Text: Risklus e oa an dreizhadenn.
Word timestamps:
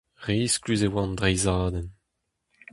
Risklus 0.25 0.81
e 0.87 0.89
oa 0.89 1.01
an 1.03 1.13
dreizhadenn. 1.19 1.89